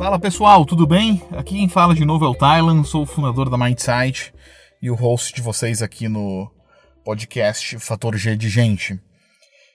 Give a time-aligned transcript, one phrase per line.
[0.00, 1.22] Fala pessoal, tudo bem?
[1.30, 4.32] Aqui quem fala de novo é o Thailand, sou o fundador da Mindsight
[4.80, 6.50] e o host de vocês aqui no
[7.04, 8.98] podcast Fator G de Gente.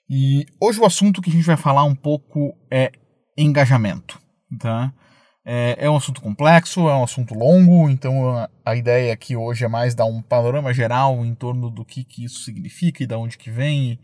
[0.09, 2.91] E hoje o assunto que a gente vai falar um pouco é
[3.37, 4.19] engajamento,
[4.59, 4.91] tá?
[5.45, 9.67] É, é um assunto complexo, é um assunto longo, então a, ideia aqui hoje é
[9.67, 13.37] mais dar um panorama geral em torno do que, que isso significa e de onde
[13.37, 13.99] que vem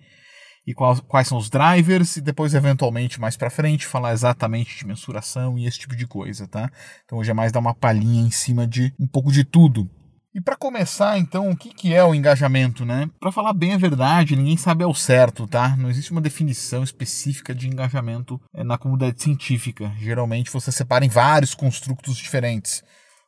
[0.66, 4.86] e, quais, quais são os drivers e depois eventualmente mais para frente falar exatamente de
[4.86, 6.72] mensuração e esse tipo de coisa, tá?
[7.06, 9.90] Então hoje é mais dar uma palhinha em cima de um pouco de tudo.
[10.34, 13.10] E para começar, então, o que, que é o engajamento, né?
[13.20, 15.76] Para falar bem a verdade, ninguém sabe ao certo, tá?
[15.76, 19.92] Não existe uma definição específica de engajamento eh, na comunidade científica.
[19.98, 22.82] Geralmente você separa em vários construtos diferentes,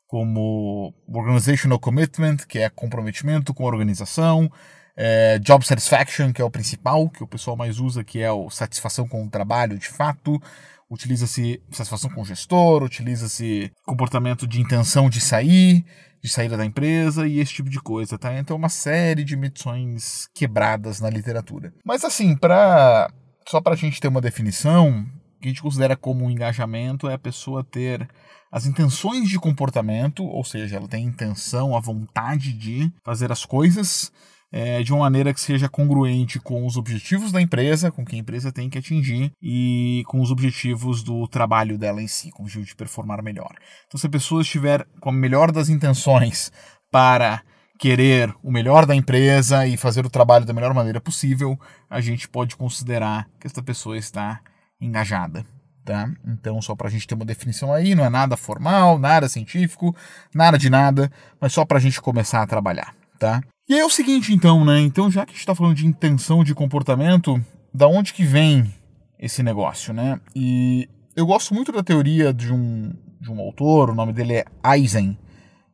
[0.08, 4.50] como organizational commitment, que é comprometimento com a organização,
[4.96, 8.50] é, job satisfaction, que é o principal, que o pessoal mais usa, que é o
[8.50, 10.42] satisfação com o trabalho de fato,
[10.90, 15.84] utiliza-se satisfação com o gestor, utiliza-se comportamento de intenção de sair,
[16.22, 18.38] de saída da empresa e esse tipo de coisa, tá?
[18.38, 21.74] Então uma série de medições quebradas na literatura.
[21.84, 23.12] Mas assim, para
[23.48, 25.02] só para a gente ter uma definição,
[25.38, 28.08] o que a gente considera como um engajamento é a pessoa ter
[28.52, 33.44] as intenções de comportamento, ou seja, ela tem a intenção, a vontade de fazer as
[33.44, 34.12] coisas
[34.56, 38.20] é, de uma maneira que seja congruente com os objetivos da empresa, com que a
[38.20, 42.46] empresa tem que atingir e com os objetivos do trabalho dela em si, com o
[42.46, 43.56] objetivo de performar melhor.
[43.88, 46.52] Então, se a pessoa estiver com a melhor das intenções
[46.92, 47.42] para
[47.80, 52.30] querer o melhor da empresa e fazer o trabalho da melhor maneira possível, a gente
[52.30, 54.40] pode considerar que essa pessoa está
[54.80, 55.44] engajada.
[55.84, 56.10] Tá?
[56.28, 59.96] Então, só para a gente ter uma definição aí, não é nada formal, nada científico,
[60.34, 62.96] nada de nada, mas só para a gente começar a trabalhar.
[63.20, 63.42] Tá?
[63.68, 64.80] E aí é o seguinte, então, né?
[64.82, 67.42] Então, já que a gente está falando de intenção de comportamento,
[67.74, 68.74] da onde que vem
[69.18, 70.20] esse negócio, né?
[70.36, 74.46] E eu gosto muito da teoria de um, de um autor, o nome dele é
[74.76, 75.18] Eisen,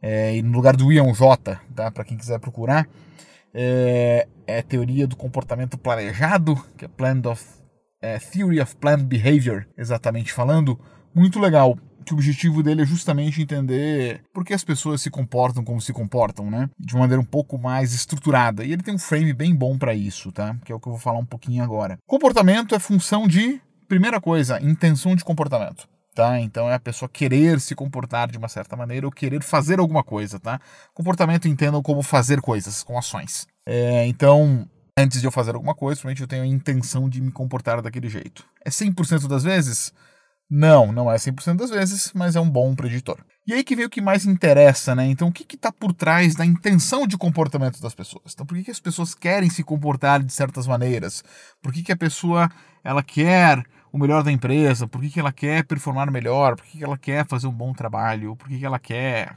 [0.01, 1.89] é, e no lugar do Ian J, tá?
[1.89, 2.87] Para quem quiser procurar,
[3.53, 7.43] é, é, a teoria do comportamento planejado, que é Planned of,
[8.03, 10.79] é, Theory of Planned Behavior, exatamente falando,
[11.13, 11.75] muito legal
[12.09, 15.93] que o objetivo dele é justamente entender por que as pessoas se comportam como se
[15.93, 16.67] comportam, né?
[16.79, 18.63] De uma maneira um pouco mais estruturada.
[18.63, 20.55] E ele tem um frame bem bom para isso, tá?
[20.65, 21.99] Que é o que eu vou falar um pouquinho agora.
[22.07, 25.87] Comportamento é função de, primeira coisa, intenção de comportamento.
[26.15, 26.39] Tá?
[26.39, 30.03] Então é a pessoa querer se comportar de uma certa maneira ou querer fazer alguma
[30.03, 30.59] coisa, tá?
[30.93, 33.47] Comportamento entendam como fazer coisas, com ações.
[33.65, 34.67] É, então,
[34.97, 38.09] antes de eu fazer alguma coisa, provavelmente eu tenho a intenção de me comportar daquele
[38.09, 38.43] jeito.
[38.65, 39.93] É 100% das vezes?
[40.49, 43.23] Não, não é 100% das vezes, mas é um bom preditor.
[43.45, 45.05] E aí que vem o que mais interessa, né?
[45.05, 48.33] Então, o que está por trás da intenção de comportamento das pessoas?
[48.33, 51.23] Então, por que, que as pessoas querem se comportar de certas maneiras?
[51.61, 52.49] Por que, que a pessoa
[52.83, 54.87] ela quer o melhor da empresa?
[54.87, 56.55] Por que, que ela quer performar melhor?
[56.55, 58.35] Por que, que ela quer fazer um bom trabalho?
[58.35, 59.35] Por que, que ela quer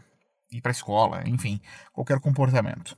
[0.50, 1.22] ir para a escola?
[1.26, 1.60] Enfim,
[1.92, 2.96] qualquer comportamento.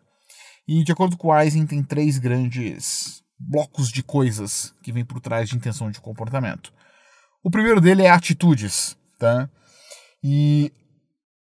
[0.67, 5.21] E de acordo com o Eisen, tem três grandes blocos de coisas que vêm por
[5.21, 6.73] trás de intenção de comportamento.
[7.45, 9.51] O primeiro dele é atitudes, tá?
[10.23, 10.73] E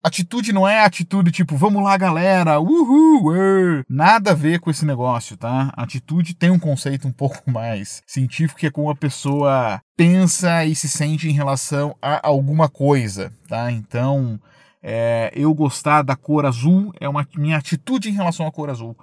[0.05, 3.87] atitude não é atitude tipo, vamos lá, galera, uhul, er.
[3.89, 5.73] nada a ver com esse negócio, tá?
[5.75, 10.75] Atitude tem um conceito um pouco mais científico, que é como a pessoa pensa e
[10.75, 13.73] se sente em relação a alguma coisa, tá?
[13.73, 14.39] Então,
[14.83, 18.95] é, eu gostar da cor azul é uma minha atitude em relação à cor azul.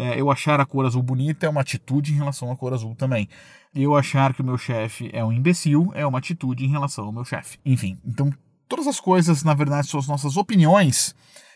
[0.00, 2.94] É, eu achar a cor azul bonita é uma atitude em relação à cor azul
[2.94, 3.28] também
[3.74, 7.12] eu achar que o meu chefe é um imbecil é uma atitude em relação ao
[7.12, 7.58] meu chefe.
[7.64, 8.32] Enfim, então
[8.68, 11.14] todas as coisas, na verdade, são as nossas opiniões,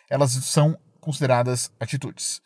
[0.08, 2.41] elas são consideradas atitudes.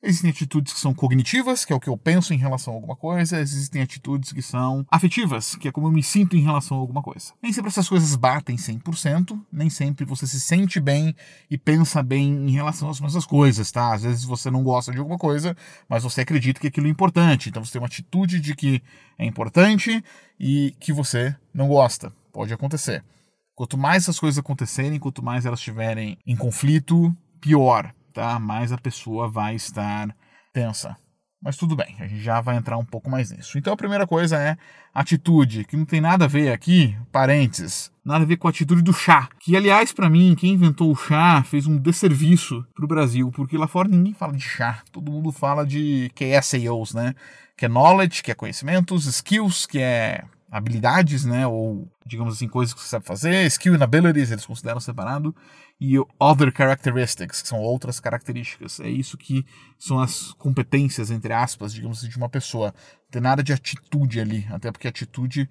[0.00, 2.94] Existem atitudes que são cognitivas, que é o que eu penso em relação a alguma
[2.94, 3.40] coisa.
[3.40, 7.02] Existem atitudes que são afetivas, que é como eu me sinto em relação a alguma
[7.02, 7.32] coisa.
[7.42, 11.16] Nem sempre essas coisas batem 100%, nem sempre você se sente bem
[11.50, 13.92] e pensa bem em relação às mesmas coisas, tá?
[13.92, 15.56] Às vezes você não gosta de alguma coisa,
[15.88, 17.48] mas você acredita que aquilo é importante.
[17.48, 18.80] Então você tem uma atitude de que
[19.18, 20.02] é importante
[20.38, 22.12] e que você não gosta.
[22.32, 23.04] Pode acontecer.
[23.52, 28.38] Quanto mais essas coisas acontecerem, quanto mais elas estiverem em conflito, pior tá?
[28.40, 30.14] mais a pessoa vai estar
[30.52, 30.96] tensa.
[31.40, 33.56] Mas tudo bem, a gente já vai entrar um pouco mais nisso.
[33.56, 34.56] Então a primeira coisa é
[34.92, 38.82] atitude, que não tem nada a ver aqui, parênteses, nada a ver com a atitude
[38.82, 39.28] do chá.
[39.38, 43.68] Que, aliás, para mim, quem inventou o chá fez um desserviço pro Brasil, porque lá
[43.68, 47.14] fora ninguém fala de chá, todo mundo fala de que é SEOs, né?
[47.56, 52.72] Que é knowledge, que é conhecimentos, skills, que é habilidades, né, ou digamos assim, coisas
[52.72, 55.34] que você sabe fazer, skill and abilities, eles consideram separado,
[55.80, 58.80] e other characteristics, que são outras características.
[58.80, 59.44] É isso que
[59.78, 62.74] são as competências, entre aspas, digamos assim, de uma pessoa.
[63.04, 65.48] Não tem nada de atitude ali, até porque atitude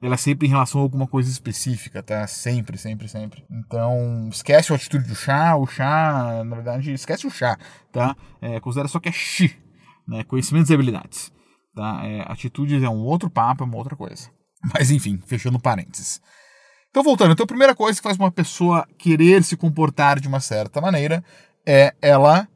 [0.00, 2.26] ela é sempre em relação a alguma coisa específica, tá?
[2.26, 3.44] Sempre, sempre, sempre.
[3.50, 7.58] Então, esquece a atitude do chá, o chá, na verdade, esquece o chá,
[7.92, 8.16] tá?
[8.40, 9.56] É, considera só que é chi,
[10.06, 10.22] né?
[10.24, 11.32] Conhecimentos e habilidades,
[11.74, 12.00] tá?
[12.04, 14.30] É, atitudes é um outro papo, é uma outra coisa.
[14.74, 16.20] Mas enfim, fechando parênteses.
[16.90, 20.40] Então, voltando, então a primeira coisa que faz uma pessoa querer se comportar de uma
[20.40, 21.22] certa maneira
[21.66, 22.48] é ela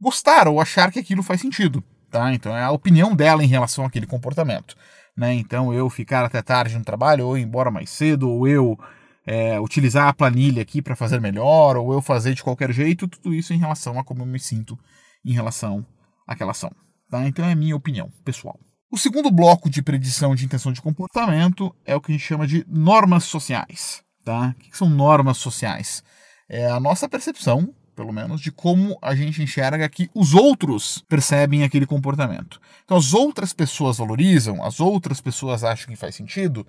[0.00, 2.32] gostar ou achar que aquilo faz sentido, tá?
[2.32, 4.76] Então é a opinião dela em relação àquele comportamento,
[5.16, 5.34] né?
[5.34, 8.78] Então eu ficar até tarde no trabalho, ou ir embora mais cedo, ou eu
[9.26, 13.34] é, utilizar a planilha aqui para fazer melhor, ou eu fazer de qualquer jeito, tudo
[13.34, 14.78] isso em relação a como eu me sinto
[15.24, 15.84] em relação
[16.26, 16.70] àquela ação,
[17.10, 17.26] tá?
[17.26, 18.58] Então é a minha opinião pessoal.
[18.92, 22.44] O segundo bloco de predição de intenção de comportamento é o que a gente chama
[22.44, 24.02] de normas sociais.
[24.24, 24.48] Tá?
[24.48, 26.02] O que são normas sociais?
[26.48, 31.62] É a nossa percepção, pelo menos, de como a gente enxerga que os outros percebem
[31.62, 32.60] aquele comportamento.
[32.84, 36.66] Então, as outras pessoas valorizam, as outras pessoas acham que faz sentido,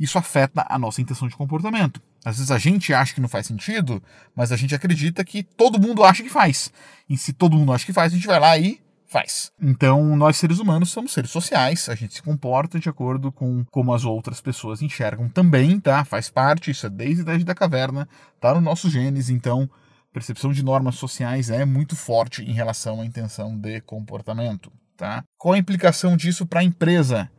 [0.00, 2.00] isso afeta a nossa intenção de comportamento.
[2.24, 4.02] Às vezes a gente acha que não faz sentido,
[4.34, 6.72] mas a gente acredita que todo mundo acha que faz.
[7.06, 8.80] E se todo mundo acha que faz, a gente vai lá e
[9.12, 9.52] faz.
[9.60, 13.92] Então, nós seres humanos somos seres sociais, a gente se comporta de acordo com como
[13.92, 16.04] as outras pessoas enxergam também, tá?
[16.04, 18.08] Faz parte, isso é desde a idade da caverna,
[18.40, 19.68] tá no nosso genes, então
[20.12, 25.22] percepção de normas sociais é muito forte em relação à intenção de comportamento, tá?
[25.36, 27.30] Qual a implicação disso para a empresa?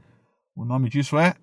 [0.55, 1.33] O nome disso é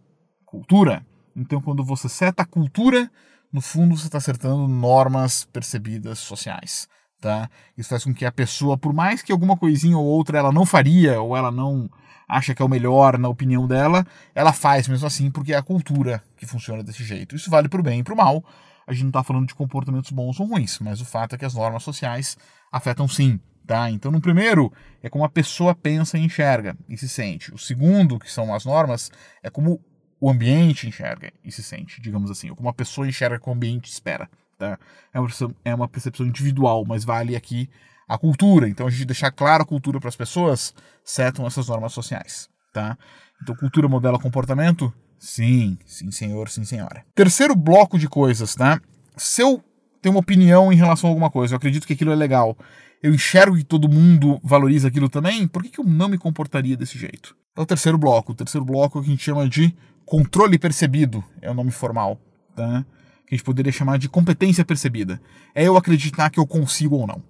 [0.47, 1.05] cultura.
[1.35, 3.11] Então, quando você seta a cultura,
[3.53, 6.89] no fundo você está acertando normas percebidas sociais
[7.21, 7.51] tá?
[7.77, 10.65] Isso faz com que a pessoa, por mais que alguma coisinha ou outra ela não
[10.65, 11.91] faria, ou ela não
[12.27, 15.63] acha que é o melhor na opinião dela, ela faz mesmo assim porque é a
[15.63, 17.35] cultura que funciona desse jeito.
[17.35, 18.45] Isso vale para o bem e para o mal.
[18.87, 21.45] A gente não está falando de comportamentos bons ou ruins, mas o fato é que
[21.45, 22.37] as normas sociais
[22.73, 23.39] afetam sim.
[23.67, 23.89] Tá?
[23.89, 27.55] Então, no primeiro, é como a pessoa pensa e enxerga e se sente.
[27.55, 29.13] O segundo, que são as normas,
[29.45, 29.81] é como
[30.21, 33.53] o ambiente enxerga e se sente, digamos assim, ou como a pessoa enxerga que o
[33.53, 34.29] ambiente espera.
[34.61, 34.79] Tá?
[35.15, 37.71] É, uma percepção, é uma percepção individual, mas vale aqui
[38.07, 38.69] a cultura.
[38.69, 42.47] Então a gente deixar claro a cultura para as pessoas, setam essas normas sociais.
[42.71, 42.99] Tá?
[43.43, 44.93] Então cultura modela comportamento?
[45.19, 47.07] Sim, sim senhor, sim senhora.
[47.15, 48.79] Terceiro bloco de coisas, tá?
[49.17, 49.65] Se eu
[50.03, 52.57] tenho uma opinião em relação a alguma coisa, eu acredito que aquilo é legal,
[53.03, 56.77] eu enxergo que todo mundo valoriza aquilo também, por que, que eu não me comportaria
[56.77, 57.35] desse jeito?
[57.57, 58.33] É o terceiro bloco.
[58.33, 59.75] O terceiro bloco é o que a gente chama de
[60.05, 62.19] controle percebido, é o nome formal.
[62.55, 62.85] Tá?
[63.31, 65.23] Que a gente poderia chamar de competência percebida.
[65.55, 67.23] É eu acreditar que eu consigo ou não.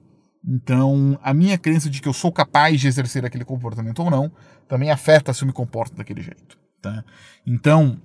[0.42, 4.32] Então, a minha crença de que eu sou capaz de exercer aquele comportamento ou não
[4.66, 6.58] também afeta se eu me comporto daquele jeito.
[6.80, 7.04] Tá?
[7.46, 8.00] Então,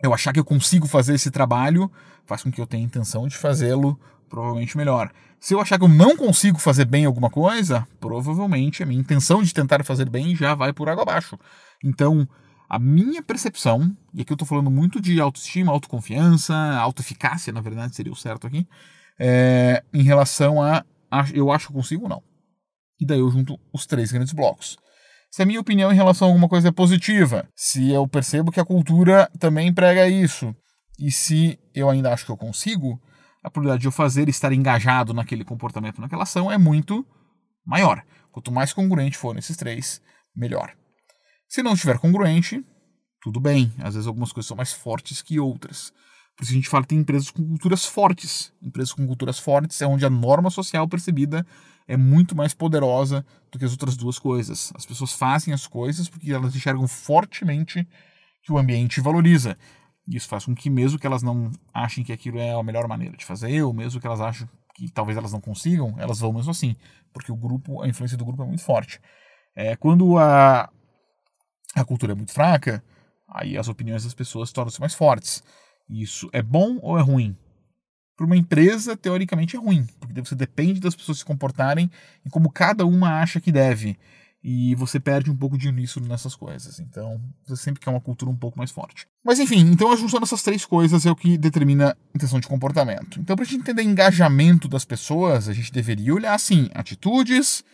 [0.00, 1.90] eu achar que eu consigo fazer esse trabalho
[2.24, 3.98] faz com que eu tenha intenção de fazê-lo
[4.28, 5.10] provavelmente melhor.
[5.40, 9.42] Se eu achar que eu não consigo fazer bem alguma coisa, provavelmente a minha intenção
[9.42, 11.36] de tentar fazer bem já vai por água abaixo.
[11.82, 12.28] Então,
[12.74, 17.94] a minha percepção, e aqui eu estou falando muito de autoestima, autoconfiança, autoeficácia, na verdade
[17.94, 18.66] seria o certo aqui,
[19.16, 22.22] é, em relação a, a eu acho que consigo ou não.
[23.00, 24.76] E daí eu junto os três grandes blocos.
[25.30, 28.58] Se a minha opinião em relação a alguma coisa é positiva, se eu percebo que
[28.58, 30.52] a cultura também prega isso,
[30.98, 33.00] e se eu ainda acho que eu consigo,
[33.40, 37.06] a probabilidade de eu fazer estar engajado naquele comportamento, naquela ação é muito
[37.64, 38.02] maior.
[38.32, 40.02] Quanto mais congruente for nesses três,
[40.34, 40.74] melhor.
[41.54, 42.64] Se não estiver congruente,
[43.22, 43.72] tudo bem.
[43.78, 45.92] Às vezes algumas coisas são mais fortes que outras.
[46.36, 48.52] Por isso a gente fala que tem empresas com culturas fortes.
[48.60, 51.46] Empresas com culturas fortes é onde a norma social percebida
[51.86, 54.72] é muito mais poderosa do que as outras duas coisas.
[54.74, 57.86] As pessoas fazem as coisas porque elas enxergam fortemente
[58.42, 59.56] que o ambiente valoriza.
[60.08, 63.16] Isso faz com que, mesmo que elas não achem que aquilo é a melhor maneira
[63.16, 66.50] de fazer, ou mesmo que elas achem que talvez elas não consigam, elas vão mesmo
[66.50, 66.74] assim,
[67.12, 69.00] porque o grupo, a influência do grupo é muito forte.
[69.54, 70.68] É, quando a,
[71.74, 72.82] a cultura é muito fraca,
[73.28, 75.42] aí as opiniões das pessoas tornam-se mais fortes.
[75.88, 77.36] Isso é bom ou é ruim?
[78.16, 81.90] Para uma empresa, teoricamente é ruim, porque você depende das pessoas se comportarem
[82.24, 83.98] e como cada uma acha que deve.
[84.46, 86.78] E você perde um pouco de uníssono nessas coisas.
[86.78, 89.06] Então, você sempre quer uma cultura um pouco mais forte.
[89.24, 92.46] Mas enfim, então a junção dessas três coisas é o que determina a intenção de
[92.46, 93.18] comportamento.
[93.18, 97.64] Então, para a gente entender engajamento das pessoas, a gente deveria olhar assim: atitudes,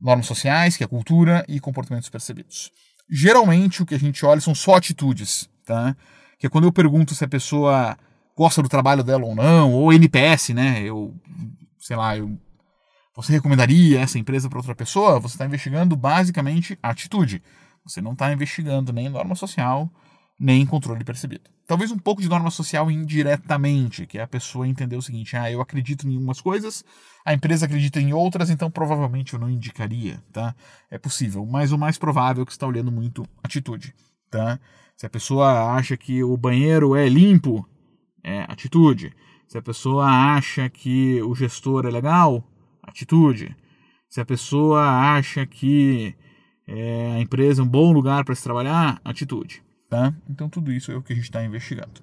[0.00, 2.72] normas sociais, que é a cultura, e comportamentos percebidos
[3.12, 5.94] geralmente o que a gente olha são só atitudes, tá?
[6.38, 7.96] Que é quando eu pergunto se a pessoa
[8.34, 10.82] gosta do trabalho dela ou não, ou NPS, né?
[10.82, 11.14] Eu,
[11.78, 12.38] sei lá, eu,
[13.14, 15.20] você recomendaria essa empresa para outra pessoa?
[15.20, 17.42] Você está investigando basicamente atitude.
[17.84, 19.90] Você não está investigando nem norma social,
[20.42, 21.48] nem controle percebido.
[21.68, 25.48] Talvez um pouco de norma social indiretamente, que é a pessoa entender o seguinte: ah,
[25.48, 26.84] eu acredito em umas coisas,
[27.24, 30.52] a empresa acredita em outras, então provavelmente eu não indicaria, tá?
[30.90, 33.94] É possível, mas o mais provável é que está olhando muito atitude,
[34.28, 34.58] tá?
[34.96, 37.64] Se a pessoa acha que o banheiro é limpo,
[38.24, 39.14] é atitude.
[39.46, 42.42] Se a pessoa acha que o gestor é legal,
[42.82, 43.54] atitude.
[44.08, 44.82] Se a pessoa
[45.16, 46.16] acha que
[46.66, 49.62] é, a empresa é um bom lugar para se trabalhar, atitude.
[49.92, 50.10] Tá?
[50.26, 52.00] Então tudo isso é o que a gente está investigando.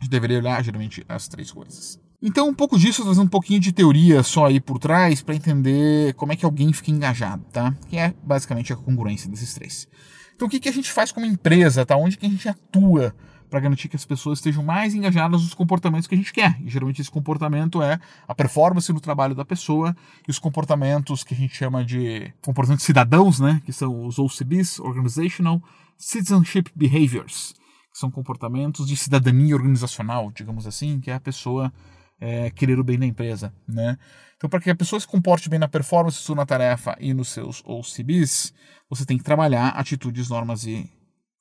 [0.00, 2.00] A gente deveria olhar geralmente as três coisas.
[2.20, 6.14] Então um pouco disso, trazer um pouquinho de teoria só aí por trás para entender
[6.14, 7.72] como é que alguém fica engajado, tá?
[7.88, 9.86] Que é basicamente a congruência desses três.
[10.34, 11.96] Então o que, que a gente faz como empresa, tá?
[11.96, 13.14] Onde que a gente atua
[13.48, 16.60] para garantir que as pessoas estejam mais engajadas nos comportamentos que a gente quer.
[16.60, 21.34] E geralmente esse comportamento é a performance no trabalho da pessoa e os comportamentos que
[21.34, 25.62] a gente chama de comportamentos cidadãos, né, que são os OCBs, Organizational
[25.96, 27.54] Citizenship Behaviors,
[27.92, 31.72] que são comportamentos de cidadania organizacional, digamos assim, que é a pessoa
[32.20, 33.98] é, querer o bem da empresa, né?
[34.36, 37.62] Então, para que a pessoa se comporte bem na performance, na tarefa e nos seus
[37.64, 38.52] OCBs,
[38.88, 40.90] você tem que trabalhar atitudes, normas e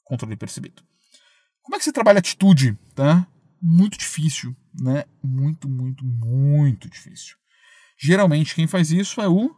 [0.05, 0.81] controle percebido.
[1.65, 3.27] Como é que você trabalha atitude, tá?
[3.59, 5.03] Muito difícil, né?
[5.23, 7.35] Muito, muito, muito difícil.
[7.97, 9.55] Geralmente quem faz isso é o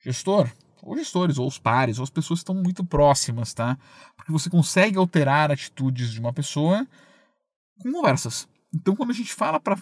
[0.00, 0.48] gestor,
[0.80, 3.76] ou gestores, ou os pares, ou as pessoas que estão muito próximas, tá?
[4.16, 6.86] Porque você consegue alterar atitudes de uma pessoa
[7.80, 8.48] com conversas.
[8.72, 9.76] Então, quando a gente fala para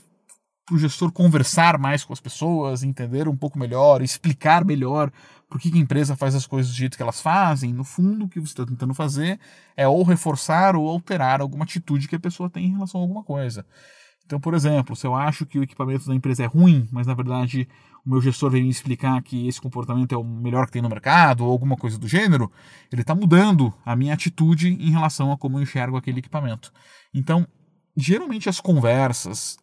[0.70, 5.10] o gestor conversar mais com as pessoas, entender um pouco melhor, explicar melhor
[5.48, 7.72] por que, a empresa faz as coisas do jeito que elas fazem.
[7.72, 9.40] No fundo, o que você está tentando fazer
[9.76, 13.24] é ou reforçar ou alterar alguma atitude que a pessoa tem em relação a alguma
[13.24, 13.64] coisa.
[14.26, 17.14] Então, por exemplo, se eu acho que o equipamento da empresa é ruim, mas na
[17.14, 17.66] verdade
[18.04, 20.88] o meu gestor vem me explicar que esse comportamento é o melhor que tem no
[20.88, 22.52] mercado ou alguma coisa do gênero,
[22.92, 26.70] ele está mudando a minha atitude em relação a como eu enxergo aquele equipamento.
[27.14, 27.46] Então,
[27.96, 29.56] geralmente as conversas,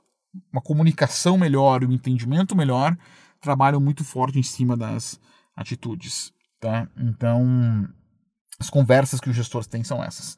[0.51, 2.97] uma comunicação melhor e um entendimento melhor
[3.41, 5.19] trabalham muito forte em cima das
[5.55, 6.87] atitudes, tá?
[6.97, 7.87] Então,
[8.59, 10.37] as conversas que os gestores têm são essas.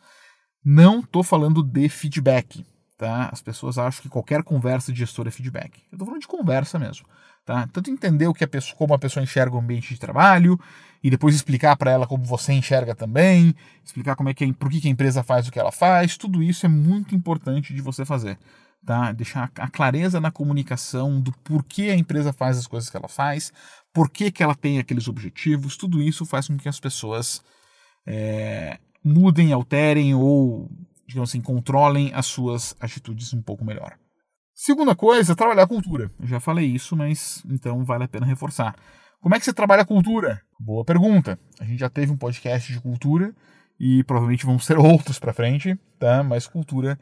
[0.64, 2.66] Não estou falando de feedback,
[2.98, 3.30] tá?
[3.32, 5.80] As pessoas acham que qualquer conversa de gestor é feedback.
[5.92, 7.08] Eu estou falando de conversa mesmo,
[7.46, 7.68] tá?
[7.72, 10.60] Tanto entender o que a pessoa, como a pessoa enxerga o ambiente de trabalho
[11.02, 14.88] e depois explicar para ela como você enxerga também, explicar como é que, por que
[14.88, 16.18] a empresa faz o que ela faz.
[16.18, 18.38] Tudo isso é muito importante de você fazer
[18.86, 19.12] tá?
[19.12, 23.52] Deixar a clareza na comunicação do porquê a empresa faz as coisas que ela faz,
[23.94, 27.44] por que, ela tem aqueles objetivos, tudo isso faz com que as pessoas
[28.06, 30.70] é, mudem, alterem ou,
[31.08, 33.98] digamos assim, controlem as suas atitudes um pouco melhor.
[34.54, 36.12] Segunda coisa, trabalhar a cultura.
[36.20, 38.76] Eu já falei isso, mas então vale a pena reforçar.
[39.22, 40.42] Como é que você trabalha a cultura?
[40.60, 41.40] Boa pergunta.
[41.60, 43.36] A gente já teve um podcast de cultura
[43.80, 46.24] e provavelmente vão ser outros para frente, tá?
[46.24, 47.00] Mas cultura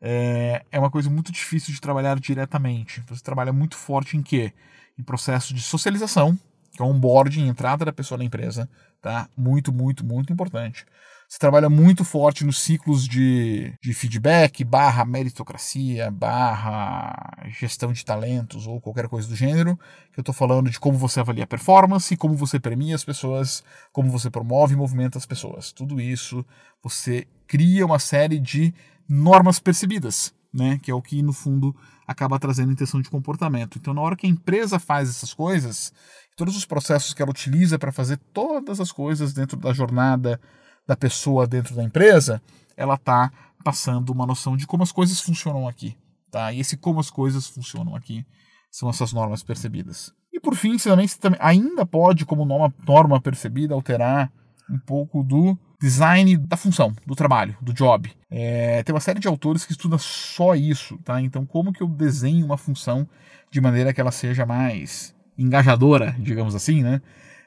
[0.00, 3.02] é, é uma coisa muito difícil de trabalhar diretamente.
[3.08, 4.52] Você trabalha muito forte em quê?
[4.98, 6.38] Em processo de socialização,
[6.72, 8.68] que é onboarding, entrada da pessoa na empresa,
[9.00, 9.28] tá?
[9.36, 10.86] Muito, muito, muito importante.
[11.28, 18.66] Você trabalha muito forte nos ciclos de, de feedback, barra meritocracia, barra gestão de talentos
[18.66, 19.76] ou qualquer coisa do gênero.
[20.10, 23.62] Que eu estou falando de como você avalia a performance, como você premia as pessoas,
[23.92, 25.70] como você promove e movimenta as pessoas.
[25.70, 26.42] Tudo isso
[26.82, 28.72] você cria uma série de
[29.06, 30.80] normas percebidas, né?
[30.82, 33.76] Que é o que no fundo acaba trazendo intenção de comportamento.
[33.76, 35.92] Então, na hora que a empresa faz essas coisas,
[36.34, 40.40] todos os processos que ela utiliza para fazer todas as coisas dentro da jornada
[40.88, 42.42] da pessoa dentro da empresa,
[42.74, 43.30] ela está
[43.62, 45.94] passando uma noção de como as coisas funcionam aqui,
[46.30, 46.50] tá?
[46.50, 48.26] E esse como as coisas funcionam aqui
[48.70, 50.12] são essas normas percebidas.
[50.32, 54.32] E por fim, você também, você também ainda pode, como norma, norma percebida, alterar
[54.70, 58.10] um pouco do design da função, do trabalho, do job.
[58.30, 61.20] É, tem uma série de autores que estuda só isso, tá?
[61.20, 63.06] Então, como que eu desenho uma função
[63.50, 67.00] de maneira que ela seja mais engajadora, digamos assim, né?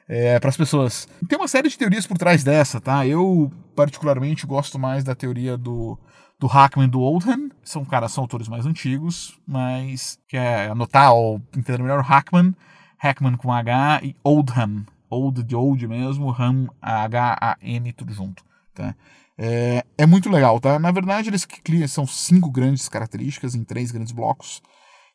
[0.08, 1.08] É, para as pessoas.
[1.28, 3.06] Tem uma série de teorias por trás dessa, tá?
[3.06, 5.98] Eu, particularmente, gosto mais da teoria do,
[6.38, 7.50] do Hackman e do Oldham.
[7.62, 12.54] São, cara, são autores mais antigos, mas quer anotar ou entender melhor Hackman,
[12.98, 18.44] Hackman com H e Oldham, old de old mesmo, Ham, H-A-M, tudo junto.
[18.74, 18.94] Tá?
[19.38, 20.78] É, é, muito legal, tá?
[20.78, 21.46] Na verdade, eles
[21.90, 24.62] são cinco grandes características em três grandes blocos.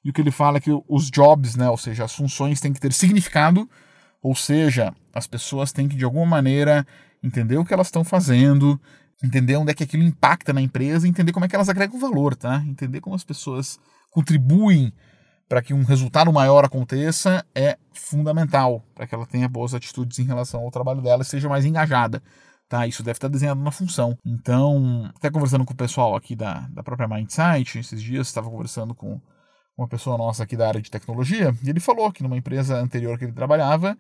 [0.04, 2.72] E o que ele fala é que os jobs, né, ou seja, as funções têm
[2.72, 3.70] que ter significado,
[4.28, 6.86] ou seja, as pessoas têm que de alguma maneira
[7.24, 8.78] entender o que elas estão fazendo,
[9.24, 12.36] entender onde é que aquilo impacta na empresa, entender como é que elas agregam valor,
[12.36, 12.62] tá?
[12.68, 13.80] Entender como as pessoas
[14.12, 14.92] contribuem
[15.48, 20.26] para que um resultado maior aconteça é fundamental para que ela tenha boas atitudes em
[20.26, 22.22] relação ao trabalho dela e seja mais engajada.
[22.68, 24.18] Tá, isso deve estar desenhado na função.
[24.26, 28.94] Então, até conversando com o pessoal aqui da, da própria Mindsight, esses dias estava conversando
[28.94, 29.22] com
[29.78, 33.18] uma pessoa nossa aqui da área de tecnologia, e ele falou que numa empresa anterior
[33.18, 33.98] que ele trabalhava,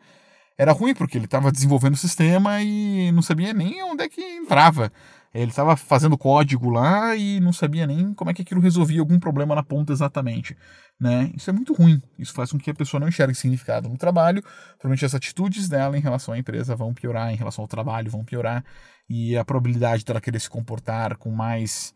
[0.58, 4.22] era ruim porque ele estava desenvolvendo o sistema e não sabia nem onde é que
[4.22, 4.92] entrava
[5.32, 9.20] Ele estava fazendo código lá e não sabia nem como é que aquilo resolvia algum
[9.20, 10.58] problema na ponta exatamente.
[11.00, 11.32] Né?
[11.36, 12.02] Isso é muito ruim.
[12.18, 14.42] Isso faz com que a pessoa não enxergue significado no trabalho.
[14.80, 18.26] Provavelmente as atitudes dela em relação à empresa vão piorar, em relação ao trabalho vão
[18.26, 18.66] piorar.
[19.08, 21.94] E a probabilidade dela querer se comportar com mais,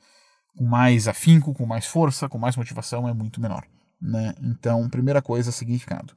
[0.55, 3.65] com mais afinco, com mais força, com mais motivação é muito menor.
[4.01, 4.33] Né?
[4.41, 6.13] Então, primeira coisa, significado.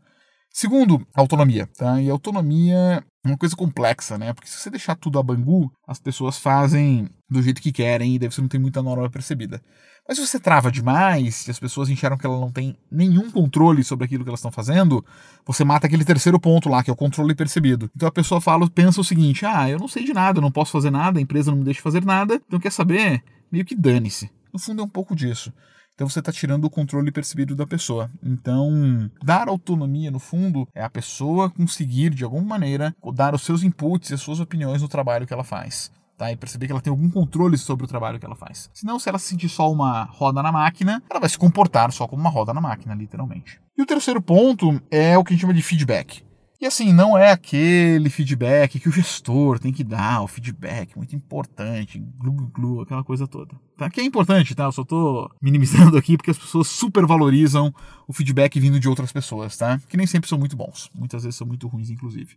[0.50, 1.68] Segundo, autonomia.
[1.76, 2.00] Tá?
[2.00, 4.32] E autonomia é uma coisa complexa, né?
[4.32, 8.18] Porque se você deixar tudo a bangu, as pessoas fazem do jeito que querem e
[8.20, 9.60] daí você não tem muita norma percebida.
[10.06, 13.82] Mas se você trava demais e as pessoas enxergam que ela não tem nenhum controle
[13.82, 15.04] sobre aquilo que elas estão fazendo,
[15.44, 17.90] você mata aquele terceiro ponto lá, que é o controle percebido.
[17.96, 20.52] Então a pessoa fala, pensa o seguinte: ah, eu não sei de nada, eu não
[20.52, 23.24] posso fazer nada, a empresa não me deixa fazer nada, então quer saber?
[23.54, 24.28] Meio que dane-se.
[24.52, 25.52] No fundo é um pouco disso.
[25.94, 28.10] Então você está tirando o controle percebido da pessoa.
[28.20, 33.62] Então, dar autonomia, no fundo, é a pessoa conseguir, de alguma maneira, dar os seus
[33.62, 35.92] inputs e as suas opiniões no trabalho que ela faz.
[36.18, 36.32] Tá?
[36.32, 38.68] E perceber que ela tem algum controle sobre o trabalho que ela faz.
[38.74, 42.08] Senão, se ela se sentir só uma roda na máquina, ela vai se comportar só
[42.08, 43.60] como uma roda na máquina, literalmente.
[43.78, 46.24] E o terceiro ponto é o que a gente chama de feedback.
[46.64, 51.14] E assim, não é aquele feedback que o gestor tem que dar, o feedback muito
[51.14, 53.54] importante, glu, glu, glu aquela coisa toda.
[53.76, 53.90] Tá?
[53.90, 54.64] Que é importante, tá?
[54.64, 57.70] Eu só tô minimizando aqui porque as pessoas supervalorizam
[58.08, 59.78] o feedback vindo de outras pessoas, tá?
[59.90, 60.90] Que nem sempre são muito bons.
[60.94, 62.34] Muitas vezes são muito ruins, inclusive.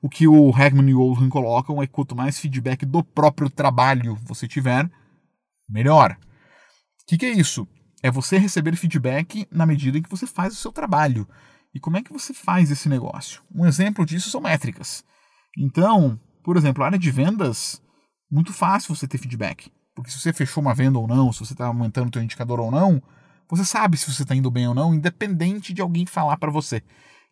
[0.00, 3.50] O que o Hagman e o Oldham colocam é que quanto mais feedback do próprio
[3.50, 4.90] trabalho você tiver,
[5.68, 6.12] melhor.
[6.12, 7.68] O que, que é isso?
[8.02, 11.28] É você receber feedback na medida em que você faz o seu trabalho.
[11.76, 13.42] E como é que você faz esse negócio?
[13.54, 15.04] Um exemplo disso são métricas.
[15.58, 17.82] Então, por exemplo, área de vendas,
[18.30, 19.70] muito fácil você ter feedback.
[19.94, 22.60] Porque se você fechou uma venda ou não, se você está aumentando o seu indicador
[22.60, 23.02] ou não,
[23.46, 26.82] você sabe se você está indo bem ou não, independente de alguém falar para você.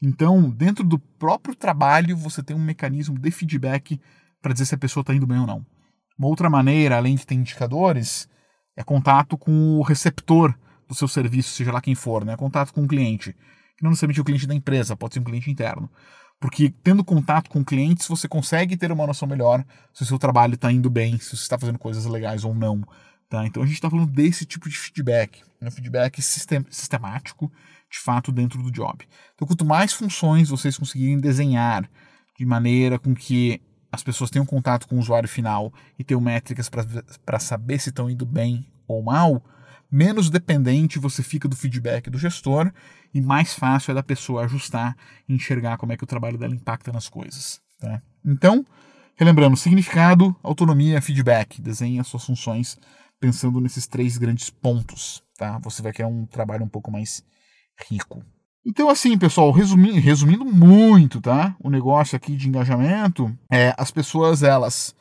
[0.02, 3.98] Então, dentro do próprio trabalho, você tem um mecanismo de feedback
[4.42, 5.64] para dizer se a pessoa está indo bem ou não.
[6.18, 8.28] Uma outra maneira, além de ter indicadores,
[8.76, 10.54] é contato com o receptor
[10.86, 12.36] do seu serviço, seja lá quem for, né?
[12.36, 13.34] Contato com o cliente
[13.76, 15.90] que não necessariamente o cliente da empresa, pode ser um cliente interno.
[16.40, 20.54] Porque tendo contato com clientes, você consegue ter uma noção melhor se o seu trabalho
[20.54, 22.82] está indo bem, se você está fazendo coisas legais ou não.
[23.28, 23.46] Tá?
[23.46, 27.50] Então a gente está falando desse tipo de feedback, um feedback sistem sistemático,
[27.90, 29.06] de fato, dentro do job.
[29.34, 31.88] Então, quanto mais funções vocês conseguirem desenhar
[32.36, 33.60] de maneira com que
[33.90, 38.10] as pessoas tenham contato com o usuário final e tenham métricas para saber se estão
[38.10, 39.42] indo bem ou mal,
[39.94, 42.72] menos dependente você fica do feedback do gestor
[43.14, 44.96] e mais fácil é da pessoa ajustar
[45.28, 47.60] e enxergar como é que o trabalho dela impacta nas coisas.
[47.78, 48.02] Tá?
[48.26, 48.66] Então,
[49.14, 51.62] relembrando, significado, autonomia, feedback.
[51.62, 52.76] Desenhe as suas funções
[53.20, 55.22] pensando nesses três grandes pontos.
[55.38, 55.58] Tá?
[55.60, 57.24] Você vai criar um trabalho um pouco mais
[57.88, 58.20] rico.
[58.66, 61.54] Então, assim, pessoal, resumindo, resumindo muito, tá?
[61.60, 64.94] O negócio aqui de engajamento é as pessoas, elas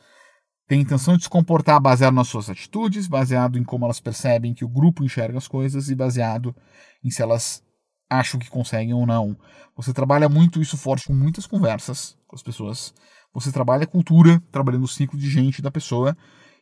[0.66, 4.64] têm intenção de se comportar baseado nas suas atitudes, baseado em como elas percebem que
[4.64, 6.54] o grupo enxerga as coisas e baseado
[7.02, 7.62] em se elas
[8.08, 9.36] acham que conseguem ou não.
[9.76, 12.94] Você trabalha muito isso forte com muitas conversas com as pessoas.
[13.32, 16.16] Você trabalha a cultura, trabalhando o ciclo de gente da pessoa.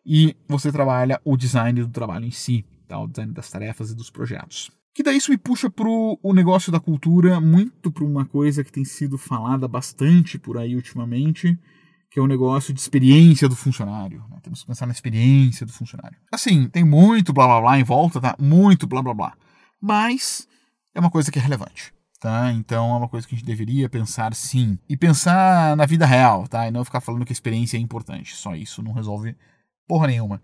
[0.05, 2.99] E você trabalha o design do trabalho em si, tá?
[2.99, 4.71] o design das tarefas e dos projetos.
[4.95, 8.73] Que daí isso me puxa para o negócio da cultura, muito para uma coisa que
[8.73, 11.59] tem sido falada bastante por aí ultimamente,
[12.12, 14.22] que é o negócio de experiência do funcionário.
[14.31, 14.37] Né?
[14.42, 16.18] Temos que pensar na experiência do funcionário.
[16.31, 18.37] Assim, tem muito blá blá blá em volta, tá?
[18.38, 19.33] Muito blá blá blá.
[19.81, 20.46] Mas
[20.94, 21.92] é uma coisa que é relevante.
[22.20, 22.53] Tá?
[22.53, 24.79] Então é uma coisa que a gente deveria pensar sim.
[24.88, 26.68] E pensar na vida real, tá?
[26.68, 28.37] E não ficar falando que a experiência é importante.
[28.37, 29.35] Só isso não resolve
[29.88, 30.40] porra nenhuma.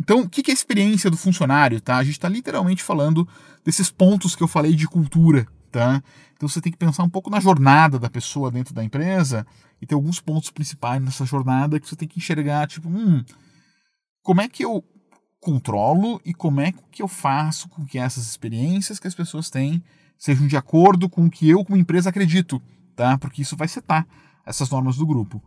[0.00, 1.98] Então, o que é a experiência do funcionário, tá?
[1.98, 3.28] A gente está literalmente falando
[3.62, 6.02] desses pontos que eu falei de cultura, tá?
[6.40, 9.46] Então você tem que pensar um pouco na jornada da pessoa dentro da empresa
[9.78, 13.22] e ter alguns pontos principais nessa jornada que você tem que enxergar, tipo, hum,
[14.22, 14.82] como é que eu
[15.38, 19.84] controlo e como é que eu faço com que essas experiências que as pessoas têm
[20.16, 22.60] sejam de acordo com o que eu, como empresa, acredito,
[22.96, 23.18] tá?
[23.18, 24.06] Porque isso vai setar
[24.46, 25.42] essas normas do grupo.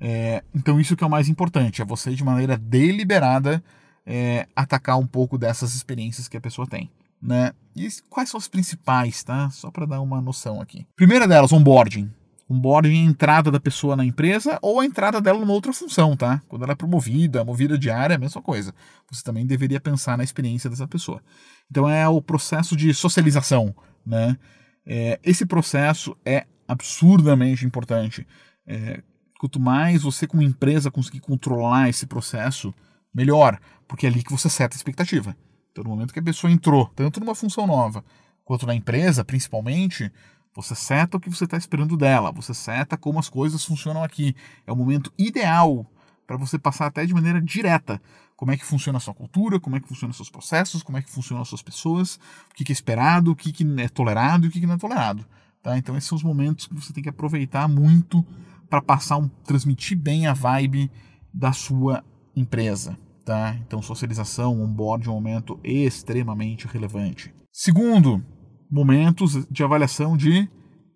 [0.00, 3.62] É, então, isso que é o mais importante, é você, de maneira deliberada,
[4.04, 6.90] é, atacar um pouco dessas experiências que a pessoa tem.
[7.22, 7.52] Né?
[7.76, 9.48] E quais são as principais, tá?
[9.50, 10.86] Só para dar uma noção aqui.
[10.96, 12.10] Primeira delas, onboarding
[12.52, 16.16] onboarding é a entrada da pessoa na empresa ou a entrada dela numa outra função,
[16.16, 16.42] tá?
[16.48, 18.74] Quando ela é promovida, movida de área, é a mesma coisa.
[19.10, 21.22] Você também deveria pensar na experiência dessa pessoa.
[21.70, 24.36] Então é o processo de socialização, né?
[24.84, 28.26] É, esse processo é absurdamente importante.
[28.66, 29.02] É,
[29.38, 32.74] quanto mais você, como empresa, conseguir controlar esse processo,
[33.14, 35.36] melhor, porque é ali que você seta a expectativa.
[35.72, 38.04] Então, no momento que a pessoa entrou, tanto numa função nova
[38.44, 40.12] quanto na empresa, principalmente,
[40.54, 44.36] você seta o que você está esperando dela, você seta como as coisas funcionam aqui.
[44.66, 45.86] É o momento ideal
[46.26, 48.00] para você passar até de maneira direta
[48.36, 51.02] como é que funciona a sua cultura, como é que funcionam seus processos, como é
[51.02, 52.18] que funcionam as suas pessoas,
[52.50, 55.24] o que, é esperado, o que, é tolerado e o que, não é tolerado.
[55.62, 55.78] Tá?
[55.78, 58.26] Então esses são os momentos que você tem que aproveitar muito
[58.68, 60.90] para passar um, transmitir bem a vibe
[61.32, 62.04] da sua
[62.34, 62.98] empresa.
[63.24, 63.54] Tá?
[63.66, 67.32] Então socialização, onboard é um momento extremamente relevante.
[67.52, 68.24] Segundo,
[68.70, 70.48] momentos de avaliação de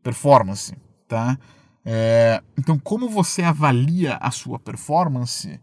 [0.03, 0.77] performance.
[1.07, 1.39] Tá?
[1.85, 5.61] É, então, como você avalia a sua performance,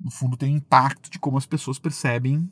[0.00, 2.50] no fundo tem impacto de como as pessoas percebem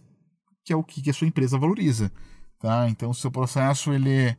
[0.64, 2.12] que é o que a sua empresa valoriza.
[2.61, 2.88] Tá?
[2.90, 4.37] Então, se o seu processo ele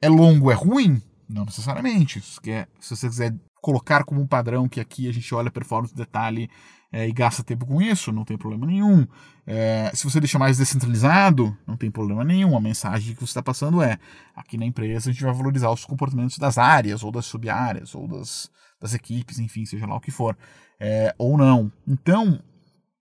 [0.00, 1.02] é longo, é ruim?
[1.28, 2.22] Não necessariamente.
[2.42, 6.48] Quer, se você quiser colocar como um padrão que aqui a gente olha performance detalhe
[6.90, 9.06] é, e gasta tempo com isso, não tem problema nenhum.
[9.46, 12.56] É, se você deixa mais descentralizado, não tem problema nenhum.
[12.56, 13.98] A mensagem que você está passando é:
[14.34, 18.08] aqui na empresa a gente vai valorizar os comportamentos das áreas, ou das sub-áreas, ou
[18.08, 20.36] das, das equipes, enfim, seja lá o que for.
[20.80, 21.70] É, ou não.
[21.86, 22.42] Então,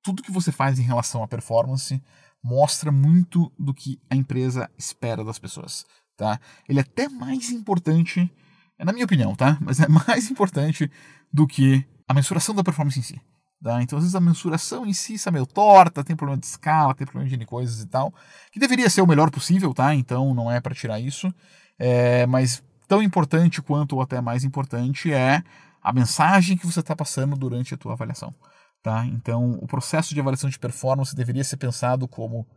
[0.04, 2.02] tudo que você faz em relação à performance
[2.44, 5.86] mostra muito do que a empresa espera das pessoas.
[6.18, 6.40] Tá?
[6.68, 8.30] Ele é até mais importante,
[8.78, 9.58] é na minha opinião, tá?
[9.62, 10.92] Mas é mais importante
[11.32, 13.22] do que a mensuração da performance em si.
[13.64, 13.82] Tá?
[13.82, 17.08] Então, às vezes, a mensuração em si está meio torta, tem problema de escala, tem
[17.08, 18.14] problema de coisas e tal,
[18.52, 19.96] que deveria ser o melhor possível, tá?
[19.96, 21.34] Então, não é para tirar isso.
[21.80, 25.44] É, mas tão importante quanto, ou até mais importante, é
[25.82, 28.34] a mensagem que você está passando durante a tua avaliação.
[28.82, 29.06] Tá?
[29.06, 32.48] Então, o processo de avaliação de performance deveria ser pensado como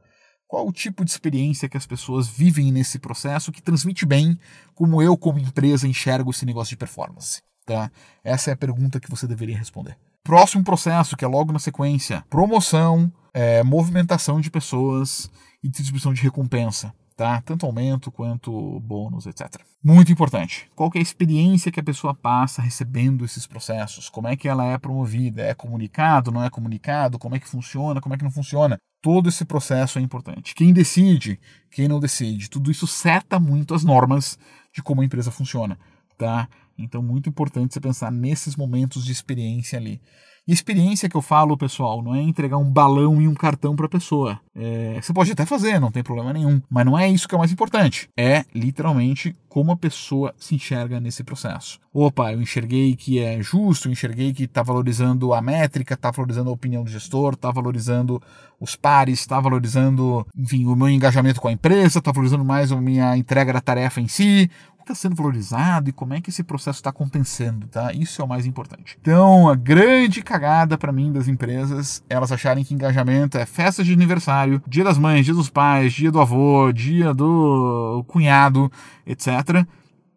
[0.50, 4.36] qual o tipo de experiência que as pessoas vivem nesse processo que transmite bem
[4.74, 7.40] como eu, como empresa, enxergo esse negócio de performance.
[7.64, 7.88] Tá?
[8.24, 9.96] Essa é a pergunta que você deveria responder.
[10.24, 15.30] Próximo processo, que é logo na sequência: promoção, é, movimentação de pessoas
[15.62, 16.92] e distribuição de recompensa.
[17.20, 17.42] Tá?
[17.42, 19.60] Tanto aumento quanto bônus, etc.
[19.84, 20.70] Muito importante.
[20.74, 24.08] Qual é a experiência que a pessoa passa recebendo esses processos?
[24.08, 25.42] Como é que ela é promovida?
[25.42, 26.32] É comunicado?
[26.32, 27.18] Não é comunicado?
[27.18, 28.00] Como é que funciona?
[28.00, 28.78] Como é que não funciona?
[29.02, 30.54] Todo esse processo é importante.
[30.54, 31.38] Quem decide,
[31.70, 34.38] quem não decide, tudo isso seta muito as normas
[34.72, 35.78] de como a empresa funciona,
[36.16, 36.48] tá?
[36.78, 40.00] Então, muito importante você pensar nesses momentos de experiência ali.
[40.46, 43.86] E experiência que eu falo, pessoal, não é entregar um balão e um cartão para
[43.86, 44.40] a pessoa.
[44.54, 46.60] É, você pode até fazer, não tem problema nenhum.
[46.68, 48.08] Mas não é isso que é o mais importante.
[48.16, 51.78] É literalmente como a pessoa se enxerga nesse processo.
[51.92, 56.50] Opa, eu enxerguei que é justo, eu enxerguei que está valorizando a métrica, está valorizando
[56.50, 58.22] a opinião do gestor, está valorizando
[58.60, 62.80] os pares, está valorizando, enfim, o meu engajamento com a empresa, está valorizando mais a
[62.80, 64.50] minha entrega da tarefa em si,
[64.90, 67.92] está sendo valorizado e como é que esse processo está compensando, tá?
[67.92, 68.98] Isso é o mais importante.
[69.00, 73.92] Então, a grande cagada para mim das empresas, elas acharem que engajamento é festa de
[73.92, 78.70] aniversário, dia das mães, dia dos pais, dia do avô, dia do cunhado,
[79.06, 79.28] etc.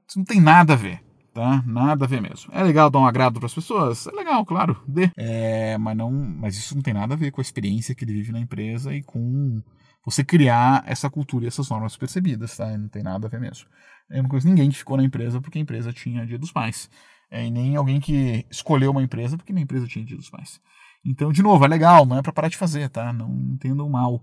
[0.07, 1.01] Isso não tem nada a ver.
[1.33, 1.63] Tá?
[1.65, 2.51] Nada a ver mesmo.
[2.53, 4.05] É legal dar um agrado para as pessoas?
[4.05, 5.09] É legal, claro, dê.
[5.17, 8.13] É, mas não, mas isso não tem nada a ver com a experiência que ele
[8.13, 9.59] vive na empresa e com
[10.05, 12.77] você criar essa cultura e essas normas percebidas, tá?
[12.77, 13.67] Não tem nada a ver mesmo.
[14.09, 16.89] Eu não conheço ninguém que ficou na empresa porque a empresa tinha Dia dos Pais.
[17.31, 20.59] É, e nem alguém que escolheu uma empresa porque a empresa tinha Dia dos Pais.
[21.05, 23.11] Então, de novo, é legal, não é para parar de fazer, tá?
[23.11, 24.21] Não entendam mal.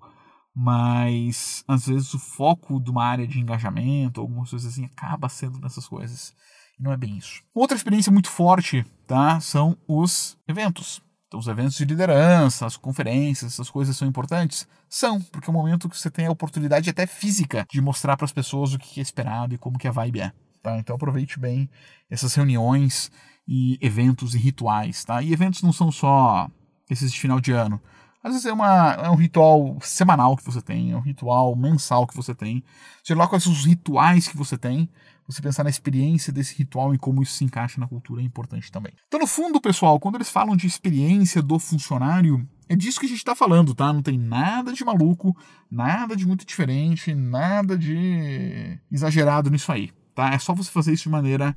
[0.55, 5.59] Mas, às vezes, o foco de uma área de engajamento, algumas coisas assim, acaba sendo
[5.59, 6.35] nessas coisas.
[6.79, 7.43] E não é bem isso.
[7.55, 9.41] Outra experiência muito forte, tá?
[9.41, 11.03] São os eventos.
[11.31, 14.67] Então, os eventos de liderança, as conferências, essas coisas são importantes?
[14.89, 18.25] São, porque é o momento que você tem a oportunidade até física de mostrar para
[18.25, 20.33] as pessoas o que é esperado e como que a vibe é.
[20.61, 20.77] Tá?
[20.77, 21.71] Então aproveite bem
[22.11, 23.13] essas reuniões
[23.47, 25.05] e eventos e rituais.
[25.05, 25.23] Tá?
[25.23, 26.51] E eventos não são só
[26.91, 27.81] esses de final de ano.
[28.25, 32.09] Às vezes é, uma, é um ritual semanal que você tem, é um ritual mensal
[32.09, 32.65] que você tem.
[33.05, 34.91] Seja lá quais são os rituais que você tem,
[35.31, 38.71] você pensar na experiência desse ritual e como isso se encaixa na cultura é importante
[38.71, 38.93] também.
[39.07, 43.09] Então, no fundo, pessoal, quando eles falam de experiência do funcionário, é disso que a
[43.09, 43.93] gente está falando, tá?
[43.93, 45.37] Não tem nada de maluco,
[45.71, 50.33] nada de muito diferente, nada de exagerado nisso aí, tá?
[50.35, 51.57] É só você fazer isso de maneira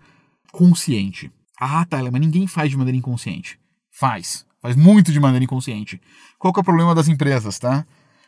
[0.52, 1.32] consciente.
[1.60, 3.60] Ah, tá, mas ninguém faz de maneira inconsciente.
[3.92, 4.46] Faz.
[4.62, 6.02] Faz muito de maneira inconsciente.
[6.40, 7.86] Qual que é o problema das empresas, tá?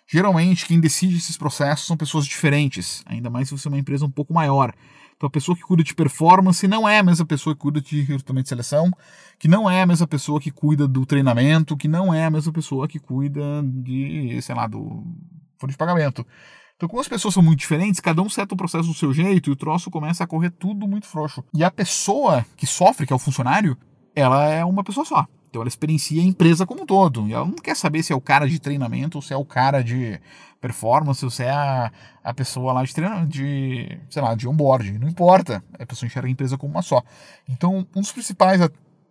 [0.08, 4.05] Geralmente, quem decide esses processos são pessoas diferentes, ainda mais se você é uma empresa
[4.05, 4.73] um pouco maior.
[5.15, 8.01] Então a pessoa que cuida de performance não é a mesma pessoa que cuida de
[8.01, 8.91] recrutamento de seleção,
[9.39, 12.51] que não é a mesma pessoa que cuida do treinamento, que não é a mesma
[12.51, 15.04] pessoa que cuida de, sei lá, do
[15.58, 16.25] folha de pagamento.
[16.75, 19.49] Então, como as pessoas são muito diferentes, cada um seta o processo do seu jeito
[19.49, 21.43] e o troço começa a correr tudo muito frouxo.
[21.54, 23.78] E a pessoa que sofre, que é o funcionário,
[24.13, 25.25] ela é uma pessoa só.
[25.56, 27.30] Então ela experiencia a empresa como um todo.
[27.30, 29.46] E ela não quer saber se é o cara de treinamento ou se é o
[29.46, 30.20] cara de
[30.60, 31.89] performance, ou se é a,
[32.22, 35.00] a pessoa lá de treinamento, de, sei lá, de onboard.
[35.00, 35.63] Não importa.
[35.80, 37.02] A pessoa enxerga a empresa como uma só.
[37.48, 38.60] Então, um dos principais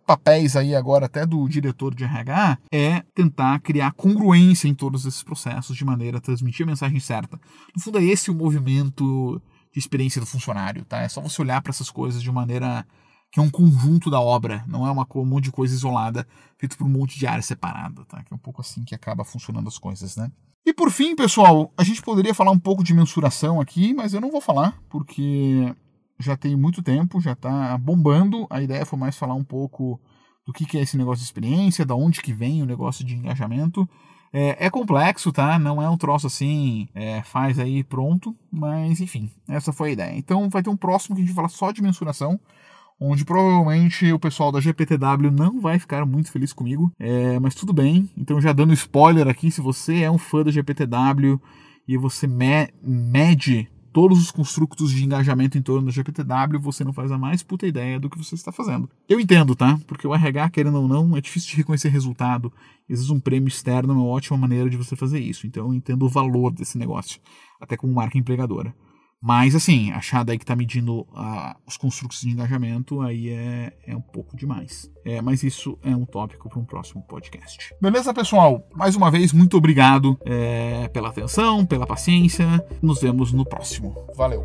[0.05, 5.23] papéis aí agora até do diretor de RH é tentar criar congruência em todos esses
[5.23, 7.39] processos de maneira a transmitir a mensagem certa.
[7.75, 9.41] No fundo é esse o movimento
[9.73, 11.01] de experiência do funcionário, tá?
[11.01, 12.85] É só você olhar para essas coisas de maneira
[13.35, 16.25] que é um conjunto da obra, não é uma, um monte de coisa isolada,
[16.57, 18.23] feito por um monte de área separada, tá?
[18.23, 20.31] Que é um pouco assim que acaba funcionando as coisas, né?
[20.65, 24.21] E por fim, pessoal, a gente poderia falar um pouco de mensuração aqui, mas eu
[24.21, 25.75] não vou falar, porque
[26.17, 28.47] já tem muito tempo, já está bombando.
[28.49, 29.99] A ideia foi mais falar um pouco
[30.45, 33.15] do que, que é esse negócio de experiência, da onde que vem o negócio de
[33.15, 33.85] engajamento.
[34.31, 35.59] É, é complexo, tá?
[35.59, 40.17] Não é um troço assim, é, faz aí pronto, mas enfim, essa foi a ideia.
[40.17, 42.39] Então vai ter um próximo que a gente fala só de mensuração
[42.99, 47.73] onde provavelmente o pessoal da GPTW não vai ficar muito feliz comigo, é, mas tudo
[47.73, 48.09] bem.
[48.17, 51.39] Então, já dando spoiler aqui, se você é um fã da GPTW
[51.87, 56.91] e você me mede todos os construtos de engajamento em torno da GPTW, você não
[56.91, 58.89] faz a mais puta ideia do que você está fazendo.
[59.07, 59.79] Eu entendo, tá?
[59.87, 62.51] Porque o RH, querendo ou não, é difícil de reconhecer resultado.
[62.89, 65.47] Vezes um prêmio externo é uma ótima maneira de você fazer isso.
[65.47, 67.21] Então eu entendo o valor desse negócio,
[67.57, 68.75] até como marca empregadora.
[69.27, 73.95] Mas, assim, achar daí que tá medindo uh, os construtos de engajamento, aí é, é
[73.95, 74.87] um pouco demais.
[75.03, 77.73] É, mas isso é um tópico para um próximo podcast.
[77.81, 78.69] Beleza, pessoal?
[78.75, 82.63] Mais uma vez, muito obrigado é, pela atenção, pela paciência.
[82.83, 83.95] Nos vemos no próximo.
[84.15, 84.43] Valeu!